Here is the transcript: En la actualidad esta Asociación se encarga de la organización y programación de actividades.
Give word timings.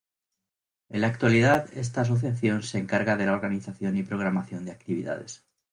En 0.89 1.01
la 1.01 1.07
actualidad 1.09 1.69
esta 1.75 2.01
Asociación 2.01 2.63
se 2.63 2.79
encarga 2.79 3.17
de 3.17 3.27
la 3.27 3.33
organización 3.33 3.95
y 3.97 4.01
programación 4.01 4.65
de 4.65 4.71
actividades. 4.71 5.45